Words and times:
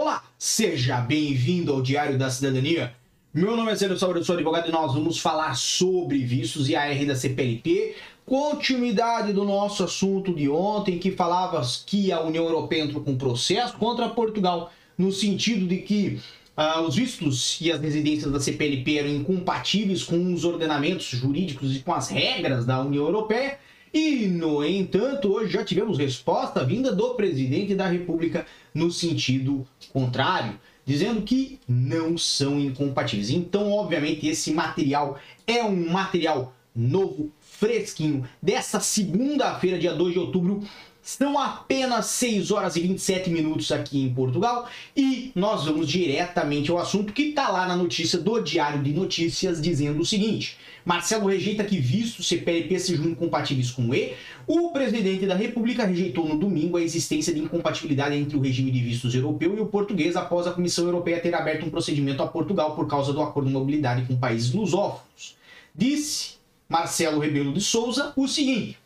Olá, 0.00 0.22
seja 0.38 1.00
bem-vindo 1.00 1.72
ao 1.72 1.82
Diário 1.82 2.16
da 2.16 2.30
Cidadania. 2.30 2.94
Meu 3.34 3.56
nome 3.56 3.72
é 3.72 3.74
Célio 3.74 3.98
Salvador, 3.98 4.24
sou 4.24 4.36
advogado 4.36 4.68
e 4.68 4.70
nós 4.70 4.94
vamos 4.94 5.18
falar 5.18 5.56
sobre 5.56 6.18
vistos 6.20 6.68
e 6.68 6.76
AR 6.76 7.04
da 7.04 7.16
CPLP, 7.16 7.96
continuidade 8.24 9.32
do 9.32 9.42
nosso 9.42 9.82
assunto 9.82 10.32
de 10.32 10.48
ontem, 10.48 11.00
que 11.00 11.10
falava 11.10 11.60
que 11.84 12.12
a 12.12 12.20
União 12.20 12.44
Europeia 12.44 12.84
entrou 12.84 13.02
com 13.02 13.18
processo 13.18 13.76
contra 13.76 14.08
Portugal, 14.08 14.72
no 14.96 15.10
sentido 15.10 15.66
de 15.66 15.78
que 15.78 16.20
ah, 16.56 16.80
os 16.80 16.94
vistos 16.94 17.60
e 17.60 17.72
as 17.72 17.80
residências 17.80 18.30
da 18.30 18.38
CPLP 18.38 18.98
eram 18.98 19.10
incompatíveis 19.10 20.04
com 20.04 20.32
os 20.32 20.44
ordenamentos 20.44 21.06
jurídicos 21.06 21.74
e 21.74 21.80
com 21.80 21.92
as 21.92 22.08
regras 22.08 22.64
da 22.64 22.80
União 22.80 23.04
Europeia, 23.04 23.58
e, 23.92 24.26
no 24.26 24.64
entanto, 24.64 25.32
hoje 25.32 25.52
já 25.52 25.64
tivemos 25.64 25.98
resposta 25.98 26.64
vinda 26.64 26.92
do 26.92 27.14
presidente 27.14 27.74
da 27.74 27.86
República 27.86 28.46
no 28.74 28.90
sentido 28.90 29.66
contrário, 29.92 30.58
dizendo 30.84 31.22
que 31.22 31.58
não 31.66 32.16
são 32.16 32.58
incompatíveis. 32.58 33.30
Então, 33.30 33.72
obviamente, 33.72 34.26
esse 34.26 34.52
material 34.52 35.18
é 35.46 35.62
um 35.62 35.90
material 35.90 36.54
novo, 36.74 37.32
fresquinho, 37.40 38.24
dessa 38.40 38.78
segunda-feira, 38.78 39.78
dia 39.78 39.92
2 39.92 40.12
de 40.12 40.18
outubro, 40.18 40.62
são 41.08 41.38
apenas 41.38 42.04
6 42.04 42.50
horas 42.50 42.76
e 42.76 42.82
27 42.82 43.30
minutos 43.30 43.72
aqui 43.72 44.02
em 44.02 44.12
Portugal 44.12 44.68
e 44.94 45.32
nós 45.34 45.64
vamos 45.64 45.88
diretamente 45.88 46.70
ao 46.70 46.76
assunto 46.76 47.14
que 47.14 47.30
está 47.30 47.48
lá 47.48 47.66
na 47.66 47.74
notícia 47.74 48.18
do 48.18 48.38
Diário 48.42 48.82
de 48.82 48.92
Notícias 48.92 49.58
dizendo 49.58 50.02
o 50.02 50.04
seguinte: 50.04 50.58
Marcelo 50.84 51.28
rejeita 51.28 51.64
que 51.64 51.78
vistos 51.80 52.28
CPLP 52.28 52.78
sejam 52.78 53.06
incompatíveis 53.06 53.70
com 53.70 53.88
o 53.88 53.94
E. 53.94 54.12
O 54.46 54.70
presidente 54.70 55.24
da 55.24 55.34
República 55.34 55.86
rejeitou 55.86 56.28
no 56.28 56.38
domingo 56.38 56.76
a 56.76 56.82
existência 56.82 57.32
de 57.32 57.40
incompatibilidade 57.40 58.14
entre 58.14 58.36
o 58.36 58.40
regime 58.42 58.70
de 58.70 58.80
vistos 58.80 59.14
europeu 59.14 59.56
e 59.56 59.60
o 59.60 59.66
português 59.66 60.14
após 60.14 60.46
a 60.46 60.52
Comissão 60.52 60.84
Europeia 60.84 61.20
ter 61.20 61.34
aberto 61.34 61.64
um 61.64 61.70
procedimento 61.70 62.22
a 62.22 62.26
Portugal 62.26 62.76
por 62.76 62.86
causa 62.86 63.14
do 63.14 63.22
acordo 63.22 63.46
de 63.46 63.54
mobilidade 63.54 64.04
com 64.04 64.14
países 64.14 64.52
lusófonos. 64.52 65.38
Disse 65.74 66.34
Marcelo 66.68 67.18
Rebelo 67.18 67.54
de 67.54 67.62
Souza 67.62 68.12
o 68.14 68.28
seguinte: 68.28 68.76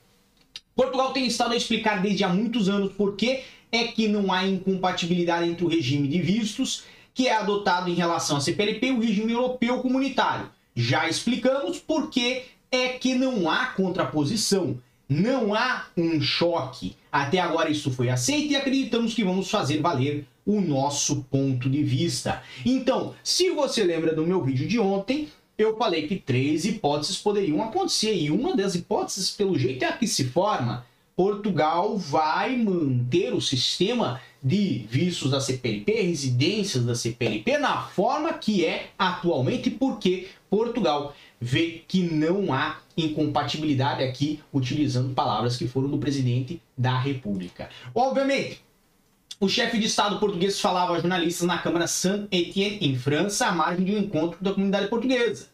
Portugal 0.75 1.13
tem 1.13 1.27
estado 1.27 1.53
a 1.53 1.57
explicar 1.57 2.01
desde 2.01 2.25
há 2.25 2.29
muitos 2.29 2.69
anos 2.69 2.93
por 2.93 3.17
que 3.17 3.43
é 3.71 3.85
que 3.85 4.09
não 4.09 4.33
há 4.33 4.47
incompatibilidade 4.47 5.49
entre 5.49 5.65
o 5.65 5.69
regime 5.69 6.09
de 6.09 6.21
vistos 6.21 6.85
que 7.15 7.29
é 7.29 7.37
adotado 7.37 7.91
em 7.91 7.95
relação 7.95 8.39
à 8.39 8.41
CPLP 8.41 8.87
e 8.87 8.93
o 8.93 9.01
regime 9.01 9.33
europeu 9.33 9.81
comunitário. 9.81 10.51
Já 10.75 11.09
explicamos 11.09 11.79
por 11.79 12.09
que 12.09 12.43
é 12.71 12.89
que 12.89 13.15
não 13.15 13.51
há 13.51 13.67
contraposição, 13.67 14.79
não 15.09 15.55
há 15.55 15.87
um 15.97 16.21
choque. 16.21 16.97
Até 17.11 17.39
agora 17.39 17.71
isso 17.71 17.91
foi 17.91 18.09
aceito 18.09 18.53
e 18.53 18.57
acreditamos 18.57 19.13
que 19.13 19.25
vamos 19.25 19.51
fazer 19.51 19.81
valer 19.81 20.27
o 20.47 20.61
nosso 20.61 21.23
ponto 21.31 21.69
de 21.69 21.83
vista. 21.83 22.43
Então, 22.65 23.15
se 23.23 23.51
você 23.51 23.85
lembra 23.85 24.15
do 24.15 24.27
meu 24.27 24.43
vídeo 24.43 24.67
de 24.67 24.79
ontem, 24.79 25.29
eu 25.63 25.77
falei 25.77 26.07
que 26.07 26.17
três 26.17 26.65
hipóteses 26.65 27.17
poderiam 27.17 27.63
acontecer 27.63 28.15
e 28.15 28.31
uma 28.31 28.57
das 28.57 28.75
hipóteses, 28.75 29.31
pelo 29.31 29.59
jeito, 29.59 29.85
é 29.85 29.89
a 29.89 29.97
que 29.97 30.07
se 30.07 30.25
forma. 30.25 30.85
Portugal 31.15 31.97
vai 31.97 32.57
manter 32.57 33.35
o 33.35 33.41
sistema 33.41 34.21
de 34.43 34.87
vistos 34.89 35.31
da 35.31 35.41
CPLP, 35.41 35.93
residências 35.93 36.85
da 36.85 36.95
CPLP, 36.95 37.59
na 37.59 37.83
forma 37.83 38.33
que 38.33 38.65
é 38.65 38.91
atualmente, 38.99 39.71
porque 39.71 40.29
Portugal 40.51 41.15
vê 41.41 41.83
que 41.87 42.03
não 42.03 42.53
há 42.53 42.79
incompatibilidade 42.97 44.03
aqui, 44.03 44.41
utilizando 44.53 45.15
palavras 45.15 45.57
que 45.57 45.69
foram 45.69 45.89
do 45.89 45.99
presidente 45.99 46.61
da 46.77 46.99
República. 46.99 47.69
Obviamente, 47.95 48.63
o 49.39 49.49
chefe 49.49 49.79
de 49.79 49.87
Estado 49.87 50.19
português 50.19 50.61
falava 50.61 50.93
a 50.93 51.01
jornalistas 51.01 51.47
na 51.47 51.59
Câmara 51.59 51.87
Saint-Étienne, 51.89 52.79
em 52.81 52.97
França, 52.97 53.47
à 53.47 53.53
margem 53.53 53.85
de 53.85 53.95
um 53.95 53.99
encontro 53.99 54.39
da 54.41 54.53
comunidade 54.53 54.89
portuguesa. 54.89 55.49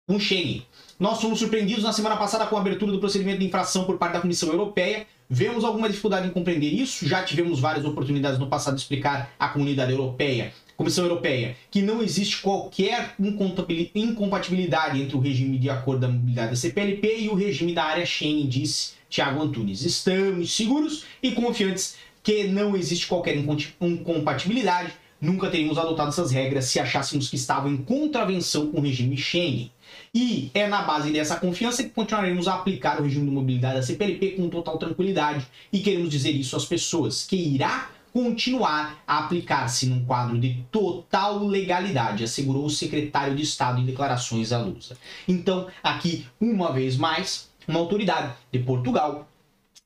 Com 0.07 0.17
o 0.17 0.21
Schengen. 0.21 0.65
Nós 0.99 1.21
fomos 1.21 1.41
surpreendidos 1.41 1.83
na 1.85 1.93
semana 1.93 2.17
passada 2.17 2.47
com 2.47 2.57
a 2.57 2.61
abertura 2.61 2.93
do 2.93 3.01
procedimento 3.01 3.41
de 3.41 3.47
infração 3.47 3.85
por 3.85 3.99
parte 3.99 4.15
da 4.15 4.21
Comissão 4.21 4.49
Europeia. 4.49 5.07
Vemos 5.29 5.65
alguma 5.65 5.89
dificuldade 5.89 6.27
em 6.27 6.31
compreender 6.31 6.73
isso. 6.73 7.07
Já 7.07 7.23
tivemos 7.23 7.61
várias 7.61 7.85
oportunidades 7.85 8.39
no 8.39 8.47
passado 8.47 8.77
de 8.77 8.81
explicar 8.81 9.35
à 9.39 9.49
comunidade 9.49 9.93
europeia, 9.93 10.53
Comissão 10.77 11.05
Europeia, 11.05 11.57
que 11.71 11.83
não 11.83 12.01
existe 12.01 12.41
qualquer 12.41 13.15
incompatibilidade 13.19 15.03
entre 15.03 15.17
o 15.17 15.21
regime 15.21 15.59
de 15.59 15.69
acordo 15.69 16.03
da 16.03 16.09
mobilidade 16.09 16.51
da 16.51 16.57
CPLP 16.57 17.23
e 17.23 17.29
o 17.29 17.35
regime 17.35 17.75
da 17.75 17.85
área 17.85 18.07
Schengen, 18.07 18.47
disse 18.47 18.93
Tiago 19.11 19.43
Antunes. 19.43 19.85
Estamos 19.85 20.55
seguros 20.55 21.05
e 21.23 21.33
confiantes 21.33 21.97
que 22.29 22.45
não 22.45 22.77
existe 22.77 23.07
qualquer 23.07 23.39
incompatibilidade. 23.81 24.93
Nunca 25.19 25.49
teríamos 25.49 25.79
adotado 25.79 26.11
essas 26.11 26.31
regras 26.31 26.67
se 26.67 26.79
achássemos 26.79 27.31
que 27.31 27.37
estavam 27.37 27.73
em 27.73 27.79
contravenção 27.79 28.71
com 28.71 28.81
o 28.81 28.83
regime 28.83 29.17
Schengen. 29.17 29.73
E 30.15 30.51
é 30.53 30.69
na 30.69 30.83
base 30.83 31.11
dessa 31.11 31.37
confiança 31.37 31.83
que 31.83 31.89
continuaremos 31.89 32.47
a 32.47 32.57
aplicar 32.57 33.01
o 33.01 33.05
regime 33.05 33.25
de 33.25 33.31
mobilidade 33.31 33.77
da 33.77 33.83
CPLP 33.83 34.33
com 34.33 34.51
total 34.51 34.77
tranquilidade. 34.77 35.47
E 35.73 35.79
queremos 35.79 36.11
dizer 36.11 36.33
isso 36.33 36.55
às 36.55 36.67
pessoas, 36.67 37.25
que 37.25 37.35
irá 37.35 37.93
continuar 38.13 39.03
a 39.07 39.21
aplicar-se 39.21 39.87
num 39.87 40.05
quadro 40.05 40.39
de 40.39 40.63
total 40.71 41.43
legalidade, 41.47 42.25
assegurou 42.25 42.67
o 42.67 42.71
secretário 42.71 43.35
de 43.35 43.43
Estado 43.43 43.81
em 43.81 43.87
declarações 43.87 44.53
à 44.53 44.59
Lusa. 44.59 44.99
Então, 45.27 45.67
aqui, 45.83 46.27
uma 46.39 46.75
vez 46.75 46.95
mais, 46.95 47.49
uma 47.67 47.81
autoridade 47.81 48.35
de 48.53 48.59
Portugal 48.59 49.27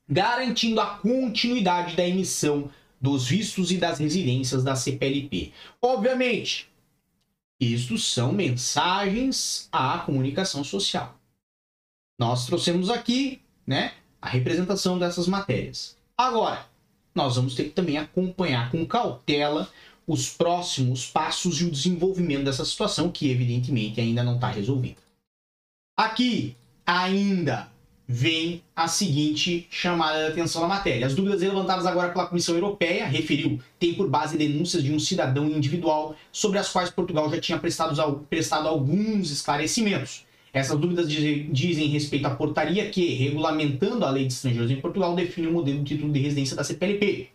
garantindo 0.07 0.79
a 0.81 0.97
continuidade 0.97 1.95
da 1.95 2.07
emissão 2.07 2.69
dos 2.99 3.27
vistos 3.27 3.71
e 3.71 3.77
das 3.77 3.99
residências 3.99 4.63
da 4.63 4.75
CPLP. 4.75 5.51
Obviamente, 5.81 6.69
isto 7.59 7.97
são 7.97 8.31
mensagens 8.31 9.67
à 9.71 9.99
comunicação 9.99 10.63
social. 10.63 11.17
nós 12.19 12.45
trouxemos 12.45 12.89
aqui, 12.89 13.41
né, 13.67 13.93
a 14.21 14.29
representação 14.29 14.97
dessas 14.97 15.27
matérias. 15.27 15.97
Agora, 16.17 16.65
nós 17.13 17.35
vamos 17.35 17.55
ter 17.55 17.65
que 17.65 17.71
também 17.71 17.97
acompanhar 17.97 18.71
com 18.71 18.85
cautela 18.85 19.69
os 20.07 20.29
próximos 20.29 21.05
passos 21.09 21.59
e 21.59 21.65
o 21.65 21.71
desenvolvimento 21.71 22.45
dessa 22.45 22.63
situação, 22.63 23.11
que 23.11 23.29
evidentemente 23.29 23.99
ainda 23.99 24.23
não 24.23 24.35
está 24.35 24.49
resolvida. 24.49 25.01
Aqui, 25.97 26.55
ainda 26.85 27.72
vem 28.07 28.61
a 28.75 28.87
seguinte 28.87 29.67
chamada 29.69 30.25
de 30.25 30.31
atenção 30.31 30.61
na 30.61 30.67
matéria. 30.67 31.07
As 31.07 31.15
dúvidas 31.15 31.41
levantadas 31.41 31.85
agora 31.85 32.11
pela 32.11 32.25
Comissão 32.25 32.55
Europeia, 32.55 33.05
referiu, 33.07 33.59
tem 33.79 33.93
por 33.93 34.09
base 34.09 34.37
denúncias 34.37 34.83
de 34.83 34.91
um 34.91 34.99
cidadão 34.99 35.47
individual 35.47 36.15
sobre 36.31 36.59
as 36.59 36.69
quais 36.69 36.89
Portugal 36.89 37.29
já 37.29 37.39
tinha 37.39 37.57
prestado, 37.57 38.25
prestado 38.29 38.67
alguns 38.67 39.31
esclarecimentos. 39.31 40.25
Essas 40.53 40.77
dúvidas 40.77 41.07
dizem 41.09 41.87
respeito 41.87 42.27
à 42.27 42.29
portaria 42.29 42.87
que, 42.89 43.15
regulamentando 43.15 44.05
a 44.05 44.11
lei 44.11 44.27
de 44.27 44.33
estrangeiros 44.33 44.69
em 44.69 44.79
Portugal, 44.79 45.15
define 45.15 45.47
o 45.47 45.53
modelo 45.53 45.79
de 45.79 45.95
título 45.95 46.13
de 46.13 46.19
residência 46.19 46.55
da 46.55 46.63
CPLP. 46.63 47.29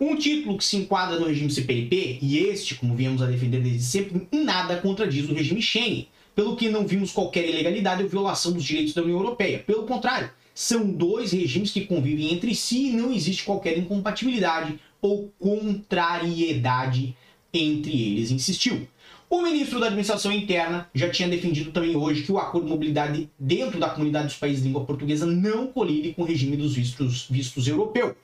Um 0.00 0.16
título 0.16 0.58
que 0.58 0.64
se 0.64 0.76
enquadra 0.76 1.18
no 1.18 1.26
regime 1.26 1.50
CPLP, 1.50 2.18
e 2.20 2.38
este, 2.38 2.74
como 2.74 2.96
viemos 2.96 3.22
a 3.22 3.26
defender 3.26 3.60
desde 3.60 3.82
sempre, 3.82 4.26
em 4.32 4.44
nada 4.44 4.76
contradiz 4.78 5.28
o 5.28 5.34
regime 5.34 5.62
Schengen, 5.62 6.08
pelo 6.36 6.54
que 6.54 6.68
não 6.68 6.86
vimos 6.86 7.12
qualquer 7.12 7.48
ilegalidade 7.48 8.02
ou 8.02 8.08
violação 8.08 8.52
dos 8.52 8.62
direitos 8.62 8.92
da 8.92 9.02
União 9.02 9.18
Europeia. 9.18 9.58
Pelo 9.60 9.84
contrário, 9.84 10.30
são 10.54 10.86
dois 10.86 11.32
regimes 11.32 11.70
que 11.70 11.86
convivem 11.86 12.32
entre 12.32 12.54
si 12.54 12.88
e 12.88 12.92
não 12.92 13.10
existe 13.10 13.42
qualquer 13.42 13.76
incompatibilidade 13.78 14.78
ou 15.00 15.32
contrariedade 15.40 17.16
entre 17.52 17.90
eles, 17.90 18.30
insistiu. 18.30 18.86
O 19.30 19.40
ministro 19.42 19.80
da 19.80 19.86
Administração 19.86 20.30
Interna 20.30 20.88
já 20.94 21.08
tinha 21.08 21.28
defendido 21.28 21.72
também 21.72 21.96
hoje 21.96 22.22
que 22.22 22.30
o 22.30 22.38
acordo 22.38 22.66
de 22.66 22.70
mobilidade 22.70 23.30
dentro 23.38 23.80
da 23.80 23.88
comunidade 23.88 24.26
dos 24.26 24.36
países 24.36 24.60
de 24.60 24.68
língua 24.68 24.84
portuguesa 24.84 25.24
não 25.24 25.66
colide 25.66 26.12
com 26.12 26.22
o 26.22 26.24
regime 26.26 26.56
dos 26.56 26.74
vistos, 26.74 27.26
vistos 27.30 27.66
europeu. 27.66 28.14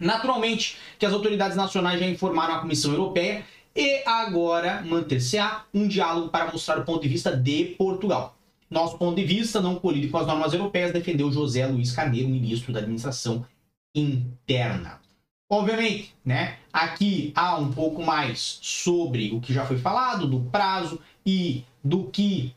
Naturalmente 0.00 0.76
que 0.98 1.06
as 1.06 1.12
autoridades 1.12 1.56
nacionais 1.56 2.00
já 2.00 2.06
informaram 2.06 2.54
a 2.54 2.58
Comissão 2.58 2.92
Europeia 2.92 3.44
e 3.76 4.02
agora 4.06 4.82
manter-se-á 4.82 5.66
um 5.72 5.86
diálogo 5.86 6.30
para 6.30 6.50
mostrar 6.50 6.78
o 6.78 6.84
ponto 6.84 7.02
de 7.02 7.08
vista 7.08 7.36
de 7.36 7.76
Portugal. 7.76 8.36
Nosso 8.70 8.96
ponto 8.96 9.16
de 9.16 9.24
vista 9.24 9.60
não 9.60 9.76
colide 9.76 10.08
com 10.08 10.18
as 10.18 10.26
normas 10.26 10.52
europeias, 10.52 10.92
defendeu 10.92 11.30
José 11.30 11.66
Luiz 11.66 11.92
Carneiro, 11.92 12.28
ministro 12.28 12.72
da 12.72 12.80
Administração 12.80 13.46
Interna. 13.94 15.00
Obviamente, 15.48 16.12
né? 16.24 16.56
Aqui 16.72 17.32
há 17.36 17.56
um 17.56 17.70
pouco 17.70 18.02
mais 18.02 18.58
sobre 18.62 19.30
o 19.32 19.40
que 19.40 19.52
já 19.52 19.64
foi 19.64 19.78
falado, 19.78 20.26
do 20.26 20.40
prazo 20.50 21.00
e 21.24 21.64
do 21.84 22.04
que 22.04 22.52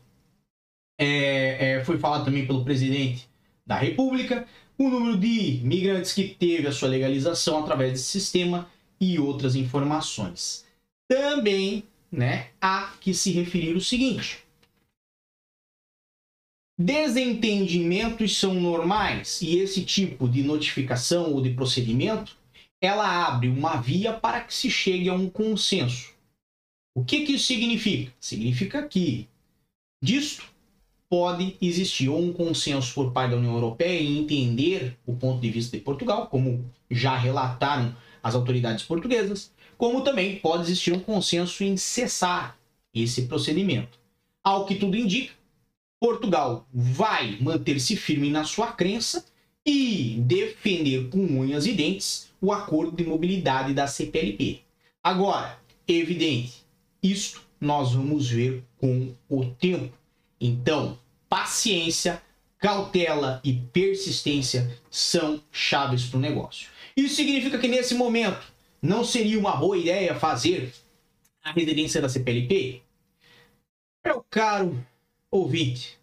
é, 0.98 1.76
é, 1.76 1.84
foi 1.84 1.98
falado 1.98 2.24
também 2.24 2.46
pelo 2.46 2.64
presidente 2.64 3.28
da 3.64 3.76
República, 3.76 4.46
o 4.76 4.88
número 4.88 5.16
de 5.16 5.60
migrantes 5.62 6.12
que 6.12 6.24
teve 6.24 6.66
a 6.66 6.72
sua 6.72 6.88
legalização 6.88 7.60
através 7.60 7.92
desse 7.92 8.04
sistema 8.04 8.68
e 9.00 9.18
outras 9.18 9.54
informações. 9.54 10.64
Também 11.10 11.82
né, 12.12 12.50
há 12.60 12.92
que 13.00 13.12
se 13.12 13.32
referir 13.32 13.74
o 13.74 13.80
seguinte: 13.80 14.44
desentendimentos 16.78 18.38
são 18.38 18.54
normais 18.54 19.42
e 19.42 19.58
esse 19.58 19.84
tipo 19.84 20.28
de 20.28 20.44
notificação 20.44 21.32
ou 21.32 21.42
de 21.42 21.50
procedimento 21.50 22.38
ela 22.80 23.26
abre 23.26 23.48
uma 23.48 23.76
via 23.80 24.12
para 24.12 24.40
que 24.40 24.54
se 24.54 24.70
chegue 24.70 25.08
a 25.08 25.12
um 25.12 25.28
consenso. 25.28 26.14
O 26.96 27.04
que, 27.04 27.26
que 27.26 27.32
isso 27.32 27.46
significa? 27.46 28.12
Significa 28.20 28.86
que 28.86 29.28
disto 30.02 30.44
pode 31.10 31.56
existir 31.60 32.08
um 32.08 32.32
consenso 32.32 32.94
por 32.94 33.12
parte 33.12 33.32
da 33.32 33.36
União 33.36 33.54
Europeia 33.54 34.00
em 34.00 34.18
entender 34.18 34.96
o 35.04 35.16
ponto 35.16 35.40
de 35.40 35.50
vista 35.50 35.76
de 35.76 35.82
Portugal, 35.82 36.28
como 36.28 36.64
já 36.88 37.16
relataram 37.16 37.94
as 38.22 38.34
autoridades 38.36 38.84
portuguesas, 38.84 39.52
como 39.80 40.02
também 40.02 40.36
pode 40.36 40.64
existir 40.64 40.92
um 40.92 41.00
consenso 41.00 41.64
em 41.64 41.74
cessar 41.74 42.58
esse 42.94 43.22
procedimento. 43.22 43.98
Ao 44.44 44.66
que 44.66 44.74
tudo 44.74 44.94
indica, 44.94 45.32
Portugal 45.98 46.68
vai 46.70 47.38
manter-se 47.40 47.96
firme 47.96 48.28
na 48.28 48.44
sua 48.44 48.72
crença 48.72 49.24
e 49.64 50.16
defender 50.18 51.08
com 51.08 51.20
unhas 51.20 51.64
e 51.64 51.72
dentes 51.72 52.28
o 52.42 52.52
acordo 52.52 52.94
de 52.94 53.04
mobilidade 53.04 53.72
da 53.72 53.86
CPLP. 53.86 54.60
Agora, 55.02 55.58
evidente, 55.88 56.62
isto 57.02 57.40
nós 57.58 57.94
vamos 57.94 58.28
ver 58.28 58.62
com 58.76 59.14
o 59.30 59.46
tempo. 59.46 59.96
Então, 60.38 60.98
paciência, 61.26 62.20
cautela 62.58 63.40
e 63.42 63.54
persistência 63.54 64.78
são 64.90 65.40
chaves 65.50 66.04
para 66.04 66.18
o 66.18 66.20
negócio. 66.20 66.68
Isso 66.94 67.14
significa 67.14 67.58
que 67.58 67.66
nesse 67.66 67.94
momento 67.94 68.59
não 68.82 69.04
seria 69.04 69.38
uma 69.38 69.56
boa 69.56 69.76
ideia 69.76 70.14
fazer 70.14 70.72
a 71.42 71.52
residência 71.52 72.00
da 72.00 72.08
CPLP? 72.08 72.82
Meu 74.04 74.24
caro 74.30 74.84
ouvinte, 75.30 75.98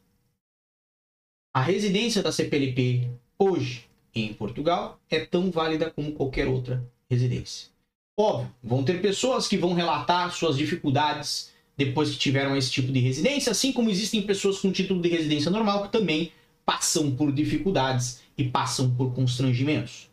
a 1.53 1.61
residência 1.61 2.21
da 2.21 2.31
CPLP 2.31 3.09
hoje 3.39 3.85
em 4.13 4.31
Portugal 4.33 4.99
é 5.09 5.25
tão 5.25 5.49
válida 5.49 5.89
como 5.89 6.11
qualquer 6.11 6.47
outra 6.47 6.83
residência. 7.09 7.69
Óbvio, 8.15 8.53
vão 8.63 8.83
ter 8.83 9.01
pessoas 9.01 9.47
que 9.47 9.57
vão 9.57 9.73
relatar 9.73 10.31
suas 10.31 10.57
dificuldades 10.57 11.51
depois 11.75 12.11
que 12.11 12.17
tiveram 12.17 12.55
esse 12.55 12.71
tipo 12.71 12.91
de 12.91 12.99
residência, 12.99 13.51
assim 13.51 13.71
como 13.71 13.89
existem 13.89 14.21
pessoas 14.21 14.59
com 14.59 14.71
título 14.71 15.01
de 15.01 15.09
residência 15.09 15.51
normal 15.51 15.83
que 15.83 15.91
também 15.91 16.31
passam 16.65 17.15
por 17.15 17.31
dificuldades 17.31 18.21
e 18.37 18.43
passam 18.43 18.93
por 18.95 19.13
constrangimentos. 19.13 20.06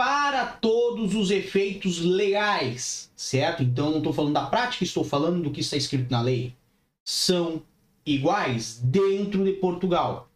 Para 0.00 0.46
todos 0.46 1.14
os 1.14 1.30
efeitos 1.30 1.98
legais, 2.00 3.12
certo? 3.14 3.62
Então 3.62 3.90
não 3.90 3.98
estou 3.98 4.14
falando 4.14 4.32
da 4.32 4.46
prática, 4.46 4.82
estou 4.82 5.04
falando 5.04 5.42
do 5.42 5.50
que 5.50 5.60
está 5.60 5.76
escrito 5.76 6.10
na 6.10 6.22
lei. 6.22 6.54
São 7.04 7.62
iguais 8.06 8.80
dentro 8.82 9.44
de 9.44 9.52
Portugal. 9.52 10.26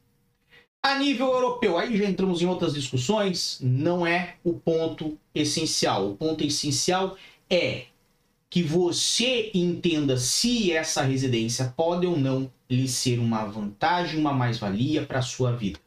A 0.83 0.99
nível 0.99 1.29
europeu, 1.33 1.79
aí 1.79 1.97
já 1.97 2.05
entramos 2.05 2.43
em 2.43 2.47
outras 2.47 2.75
discussões, 2.75 3.59
não 3.63 4.07
é 4.07 4.35
o 4.45 4.53
ponto 4.53 5.17
essencial. 5.35 6.11
O 6.11 6.15
ponto 6.15 6.45
essencial 6.45 7.17
é 7.49 7.87
que 8.51 8.63
você 8.63 9.51
entenda 9.55 10.19
se 10.19 10.73
essa 10.73 11.01
residência 11.01 11.73
pode 11.75 12.07
ou 12.07 12.19
não 12.19 12.53
lhe 12.69 12.87
ser 12.87 13.19
uma 13.19 13.47
vantagem, 13.47 14.21
uma 14.21 14.35
mais-valia 14.35 15.07
para 15.07 15.21
a 15.21 15.23
sua 15.23 15.53
vida. 15.53 15.79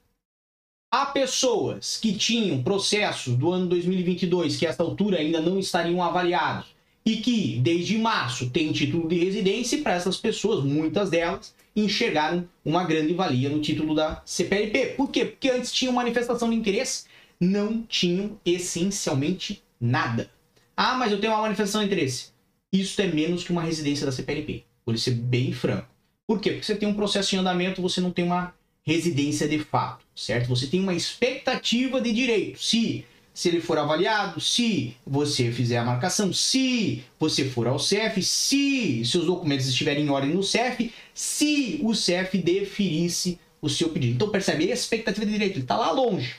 Há 0.89 1.07
pessoas 1.07 1.97
que 2.01 2.13
tinham 2.13 2.63
processos 2.63 3.35
do 3.35 3.51
ano 3.51 3.67
2022 3.67 4.55
que 4.55 4.65
a 4.65 4.69
essa 4.69 4.81
altura 4.81 5.17
ainda 5.17 5.41
não 5.41 5.59
estariam 5.59 6.01
avaliados 6.01 6.67
e 7.05 7.17
que 7.17 7.59
desde 7.59 7.97
março 7.97 8.49
têm 8.49 8.71
título 8.71 9.05
de 9.05 9.17
residência 9.17 9.75
e 9.75 9.81
para 9.81 9.95
essas 9.95 10.15
pessoas, 10.15 10.63
muitas 10.63 11.09
delas, 11.09 11.53
enxergaram 11.75 12.47
uma 12.63 12.85
grande 12.85 13.13
valia 13.13 13.49
no 13.49 13.59
título 13.59 13.93
da 13.93 14.21
CPLP. 14.25 14.93
Por 14.95 15.11
quê? 15.11 15.25
Porque 15.25 15.49
antes 15.49 15.73
tinham 15.73 15.93
manifestação 15.93 16.49
de 16.49 16.55
interesse, 16.55 17.03
não 17.37 17.83
tinham 17.83 18.39
essencialmente 18.45 19.61
nada. 19.81 20.31
Ah, 20.75 20.95
mas 20.95 21.11
eu 21.11 21.19
tenho 21.19 21.33
uma 21.33 21.41
manifestação 21.41 21.81
de 21.81 21.87
interesse. 21.87 22.31
Isso 22.71 23.01
é 23.01 23.07
menos 23.07 23.43
que 23.43 23.51
uma 23.51 23.61
residência 23.61 24.05
da 24.05 24.11
CPLP. 24.13 24.63
Vou 24.85 24.97
ser 24.97 25.11
bem 25.11 25.51
franco. 25.51 25.89
Por 26.25 26.39
quê? 26.39 26.51
Porque 26.51 26.65
você 26.65 26.75
tem 26.75 26.87
um 26.87 26.93
processo 26.93 27.35
em 27.35 27.39
andamento, 27.39 27.81
você 27.81 27.99
não 27.99 28.11
tem 28.11 28.23
uma 28.23 28.53
residência 28.87 29.49
de 29.49 29.59
fato, 29.59 30.05
certo? 30.15 30.47
Você 30.47 30.65
tem 30.65 30.79
uma 30.79 30.93
expectativa 30.93 31.99
de 31.99 32.13
direito. 32.13 32.63
Se 32.63 33.05
se 33.33 33.49
ele 33.49 33.61
for 33.61 33.77
avaliado, 33.77 34.41
se 34.41 34.95
você 35.05 35.51
fizer 35.51 35.77
a 35.77 35.85
marcação, 35.85 36.33
se 36.33 37.03
você 37.19 37.45
for 37.45 37.67
ao 37.67 37.77
CEF, 37.77 38.23
se 38.23 39.05
seus 39.05 39.27
documentos 39.27 39.67
estiverem 39.67 40.05
em 40.05 40.09
ordem 40.09 40.33
no 40.33 40.41
CEF, 40.41 40.91
se 41.13 41.79
o 41.83 41.93
CEF 41.93 42.35
deferisse 42.39 43.37
o 43.61 43.69
seu 43.69 43.89
pedido. 43.89 44.15
Então 44.15 44.29
percebe, 44.29 44.71
a 44.71 44.73
expectativa 44.73 45.23
de 45.23 45.33
direito 45.33 45.59
está 45.59 45.77
lá 45.77 45.91
longe. 45.91 46.35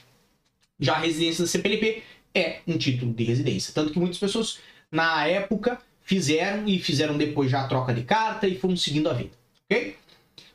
Já 0.81 0.95
a 0.95 0.99
residência 0.99 1.45
da 1.45 1.49
CPLP 1.49 2.03
é 2.35 2.63
um 2.67 2.77
título 2.77 3.13
de 3.13 3.23
residência. 3.23 3.73
Tanto 3.73 3.93
que 3.93 3.99
muitas 4.01 4.19
pessoas, 4.19 4.59
na 4.91 5.25
época, 5.25 5.79
fizeram 6.03 6.67
e 6.67 6.81
fizeram 6.81 7.17
depois 7.17 7.49
já 7.49 7.61
a 7.61 7.69
troca 7.69 7.95
de 7.95 8.03
carta 8.03 8.49
e 8.49 8.59
foram 8.59 8.77
seguindo 8.77 9.09
a 9.09 9.13
vida. 9.13 9.31
Ok? 9.71 9.97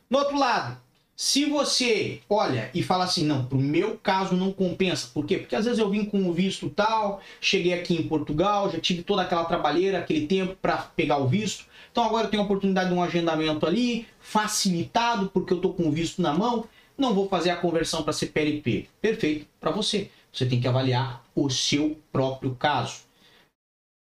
No 0.09 0.17
outro 0.17 0.37
lado, 0.37 0.82
se 1.15 1.45
você 1.45 2.21
olha 2.27 2.71
e 2.73 2.81
fala 2.81 3.03
assim, 3.03 3.23
não, 3.23 3.45
pro 3.45 3.57
meu 3.57 3.97
caso 3.97 4.35
não 4.35 4.51
compensa. 4.51 5.09
Por 5.13 5.25
quê? 5.25 5.37
Porque 5.37 5.55
às 5.55 5.65
vezes 5.65 5.79
eu 5.79 5.89
vim 5.89 6.05
com 6.05 6.27
o 6.27 6.33
visto 6.33 6.69
tal, 6.69 7.21
cheguei 7.39 7.73
aqui 7.73 7.95
em 7.95 8.07
Portugal, 8.07 8.71
já 8.71 8.79
tive 8.79 9.03
toda 9.03 9.21
aquela 9.21 9.45
trabalheira, 9.45 9.99
aquele 9.99 10.25
tempo 10.25 10.55
para 10.59 10.77
pegar 10.77 11.17
o 11.17 11.27
visto. 11.27 11.65
Então 11.91 12.03
agora 12.03 12.25
eu 12.25 12.31
tenho 12.31 12.41
a 12.41 12.45
oportunidade 12.45 12.89
de 12.89 12.95
um 12.95 13.03
agendamento 13.03 13.65
ali, 13.67 14.07
facilitado, 14.19 15.29
porque 15.29 15.53
eu 15.53 15.61
tô 15.61 15.73
com 15.73 15.87
o 15.87 15.91
visto 15.91 16.21
na 16.21 16.33
mão. 16.33 16.67
Não 16.97 17.13
vou 17.13 17.29
fazer 17.29 17.51
a 17.51 17.57
conversão 17.57 18.01
para 18.01 18.13
CPLP. 18.13 18.89
Perfeito 18.99 19.45
para 19.59 19.69
você. 19.69 20.09
Você 20.31 20.47
tem 20.47 20.59
que 20.59 20.67
avaliar 20.67 21.23
o 21.35 21.47
seu 21.49 21.95
próprio 22.11 22.55
caso. 22.55 23.01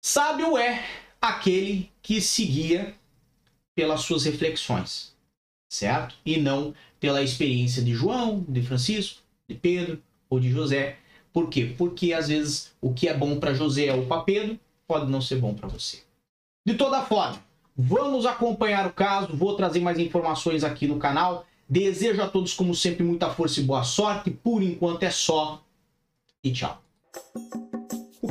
Sábio 0.04 0.58
é 0.58 0.84
aquele 1.22 1.92
que 2.02 2.20
seguia 2.22 2.96
pelas 3.76 4.02
suas 4.02 4.26
reflexões 4.26 5.16
certo? 5.70 6.16
E 6.26 6.38
não 6.38 6.74
pela 7.00 7.22
experiência 7.22 7.82
de 7.84 7.94
João, 7.94 8.46
de 8.48 8.62
Francisco, 8.62 9.22
de 9.48 9.56
Pedro 9.56 10.02
ou 10.30 10.40
de 10.40 10.50
José. 10.50 10.98
Por 11.32 11.50
quê? 11.50 11.74
Porque 11.78 12.14
às 12.14 12.28
vezes 12.28 12.74
o 12.82 12.94
que 12.94 13.08
é 13.08 13.14
bom 13.14 13.40
para 13.40 13.54
José 13.54 13.94
ou 13.94 14.06
para 14.06 14.24
Pedro 14.24 14.60
pode 14.88 15.12
não 15.12 15.22
ser 15.22 15.38
bom 15.38 15.54
para 15.54 15.68
você. 15.68 16.02
De 16.66 16.74
toda 16.74 17.04
forma, 17.04 17.42
vamos 17.76 18.26
acompanhar 18.26 18.88
o 18.88 18.94
caso, 18.94 19.36
vou 19.36 19.56
trazer 19.56 19.80
mais 19.80 20.00
informações 20.00 20.64
aqui 20.64 20.88
no 20.88 20.98
canal. 20.98 21.46
Desejo 21.70 22.22
a 22.22 22.28
todos, 22.28 22.54
como 22.54 22.74
sempre, 22.74 23.04
muita 23.04 23.30
força 23.30 23.60
e 23.60 23.64
boa 23.64 23.84
sorte. 23.84 24.32
Por 24.32 24.64
enquanto 24.64 25.04
é 25.04 25.12
só. 25.12 25.62
E 26.44 26.52
tchau. 26.52 26.82